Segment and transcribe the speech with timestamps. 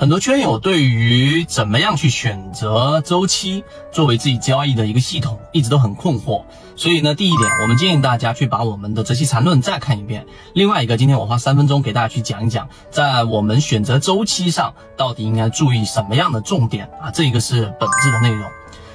[0.00, 6.42] 很多圈友对于怎么样去选择周期作为自己交易的一个系统，一直都很困惑。
[6.74, 10.24] 所以呢，第一点，我们建议大家去把我们的《择期缠论》再看一遍。
[10.54, 17.10] 另外一个，今天我花三分钟给大家去讲一讲，在我们选择周期上到底应该注意什么样的重点啊？
[17.10, 18.48] 这个是本质的内容。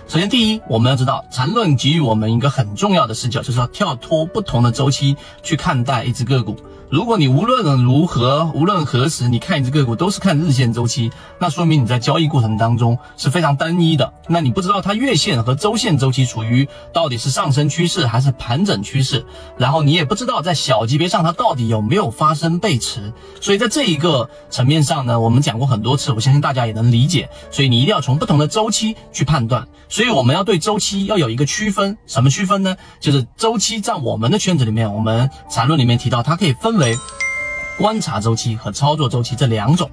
[0.08, 6.56] 首先，第一，我们要知道缠论给予我们一个很重要的视角，就是要跳脱不同的周期去看待一只个股。
[6.92, 14.14] 如果你无论如何，无论何时，你看一只个股都是看日线周期，那说明你在交易过程当中是非常单一的。
[14.28, 19.26] 那你不知道它月线和周线周期处于到底是上升趋势还是盘整趋势，
[19.58, 23.12] 然后你也不知道在小级别上它到底有没有发生背驰。
[23.42, 27.28] 所以在这一个层面上呢，我们讲过很多次，我相信大家也能理解。
[27.50, 29.68] 所以你一定要从不同的周期去判断。
[29.96, 32.76] 所以我们要对周期要有一个区分，什么区分呢？
[33.00, 36.78] 就是周期在我们的圈子里面，我们缠论里面提到它可以分。
[36.78, 36.98] 为
[37.78, 39.90] 观察周期和操作周期这两种，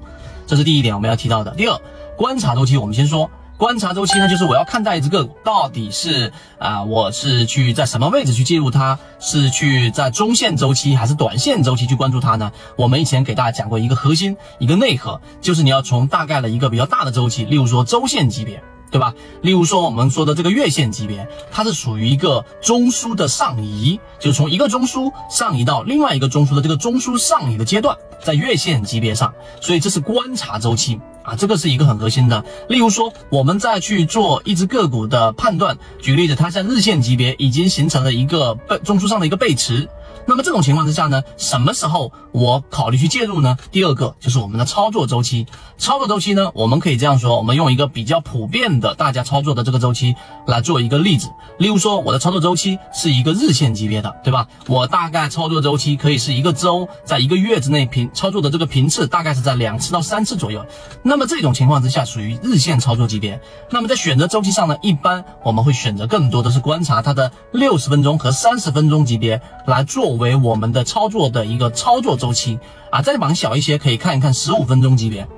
[0.48, 1.52] 这是第一点我们要提到的。
[1.52, 1.80] 第二，
[2.16, 12.50] 观察周期，我们先说观察周期呢，就是我要看待这个到底是啊，我是去在什么位置去介入它，是去在中线周期还是短线周期去关注它呢？
[12.74, 18.60] 我们以前给大家讲过一个核心，一个内核，就是你要从大概的一个比较大的周期，例如说周线级别。
[18.92, 19.14] 对吧？
[19.40, 29.32] 例如说我们说的这个月线级别，它是属于一个中枢的上移，就从一个中枢上移到另外一个中枢的这个中枢上移的阶段，在月线级别上，
[29.62, 32.44] 所以这是观察周期啊，这个是一个很核心的。
[32.68, 39.88] 例如说我们再去做一只个股的判断，举例子，它在日线级别已经形成了一个背中枢上的一个背驰。
[40.26, 43.56] 那么这种情况之下呢，什么时候我考虑去介入呢？
[43.70, 45.46] 第二个就是我们的操作周期。
[45.78, 50.14] 操作周期呢，我们可以这样说，我们用一个比较普遍的大家操作的这个周期
[50.46, 51.28] 来做一个例子。
[51.58, 54.46] 例如说，我的操作周期是一个日线级别的，对吧？
[54.68, 60.64] 我大概操作周期可以是一个周，在一个月之内频操作的这个频次大概是在两次到三次左右。
[61.02, 63.40] 那么这种情况之下属于日线操作级别。
[63.70, 70.01] 那么在选择周期上呢，一般我们会选择更多的是观察它的六十分钟和三十分钟级别来做。
[70.02, 72.58] 作为我们的操作的一个操作周期
[72.90, 75.28] 啊，再往小一些，可以看一看十五分钟级别。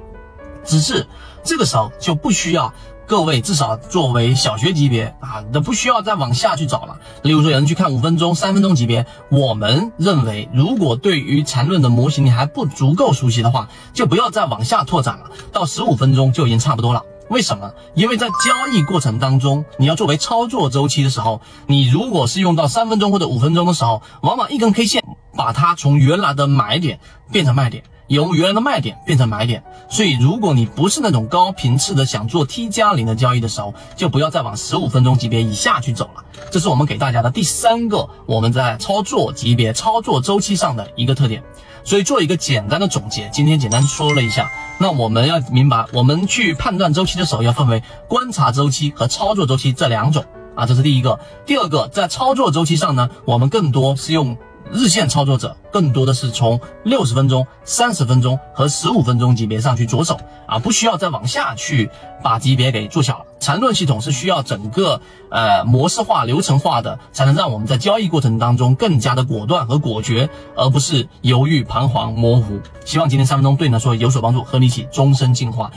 [0.64, 1.06] 只是
[1.42, 2.72] 这个时候就不需要
[3.06, 6.96] 各位至少作为小学级别啊，都不需要再往下去找了。
[7.20, 17.02] 例如说，有人去看五分钟、三分钟级别，我们认为，如果对于缠论的模型你还不足够熟悉的话，就不要再往下拓展了，到十五分钟就已经差不多了。
[17.30, 17.72] 为什么？
[17.94, 25.02] 因为在交易过程当中，你要作为操作周期的时候，你如果是用到三分钟或者五分钟的时候，往往一根 K 线
[25.36, 27.00] 把它从原来的买点
[27.32, 29.64] 变成卖点，由原来的卖点变成买点。
[29.88, 36.24] 所以，如果你不是那种高频次的想做 T 加零的交易的时候，就不要再往十五分钟级别以下去走了。
[36.50, 41.42] 这是我们给大家的第三个我们在操作级别、操作周期上的一个特点。
[41.84, 44.50] 所以做一个简单的总结，今天简单说了一下。
[44.78, 50.24] 那我们要明白，我们去判断周期的时候，要分为观察周期和操作周期这两种
[50.54, 51.18] 啊，这是第一个。
[51.46, 54.36] 第二个，在操作周期上呢，我们更多是用。
[54.72, 61.90] 日线操作者更多的是从六十分钟、三十分钟和十五分钟级别上去着手啊，不需要再往下去
[62.22, 63.24] 把级别给做小了。
[63.40, 72.58] 缠论系统是需要整个呃模式化、流程化的，才能让我们在交易过程当中更加的果断和果决，而不是犹豫、彷徨、模糊。
[72.84, 75.70] 希望今天三分钟对你来说有所帮助，和你一起终身进化。